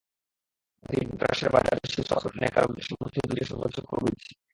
এটি 0.83 0.97
যুক্তরাষ্ট্রের 1.01 1.53
বাজারে 1.55 1.79
শীর্ষ 1.85 2.09
পাঁচ 2.09 2.23
রপ্তানিকারক 2.25 2.71
দেশের 2.77 2.97
মধ্যে 3.01 3.19
দ্বিতীয় 3.21 3.47
সর্বোচ্চ 3.49 3.77
প্রবৃদ্ধি। 3.89 4.31